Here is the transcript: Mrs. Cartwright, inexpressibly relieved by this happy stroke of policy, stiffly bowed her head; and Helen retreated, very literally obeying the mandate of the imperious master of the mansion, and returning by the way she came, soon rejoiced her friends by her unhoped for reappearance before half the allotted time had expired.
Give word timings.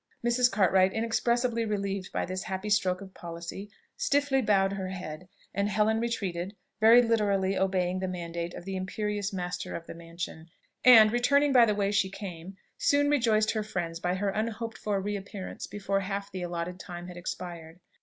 Mrs. 0.25 0.51
Cartwright, 0.51 0.93
inexpressibly 0.93 1.63
relieved 1.63 2.11
by 2.11 2.25
this 2.25 2.45
happy 2.45 2.71
stroke 2.71 3.01
of 3.01 3.13
policy, 3.13 3.69
stiffly 3.97 4.41
bowed 4.41 4.73
her 4.73 4.87
head; 4.87 5.27
and 5.53 5.69
Helen 5.69 5.99
retreated, 5.99 6.55
very 6.79 7.03
literally 7.03 7.55
obeying 7.55 7.99
the 7.99 8.07
mandate 8.07 8.55
of 8.55 8.65
the 8.65 8.75
imperious 8.75 9.31
master 9.31 9.75
of 9.75 9.85
the 9.85 9.93
mansion, 9.93 10.49
and 10.83 11.11
returning 11.11 11.53
by 11.53 11.67
the 11.67 11.75
way 11.75 11.91
she 11.91 12.09
came, 12.09 12.57
soon 12.79 13.11
rejoiced 13.11 13.51
her 13.51 13.61
friends 13.61 13.99
by 13.99 14.15
her 14.15 14.31
unhoped 14.31 14.79
for 14.79 14.99
reappearance 14.99 15.67
before 15.67 15.99
half 15.99 16.31
the 16.31 16.41
allotted 16.41 16.79
time 16.79 17.05
had 17.07 17.15
expired. 17.15 17.79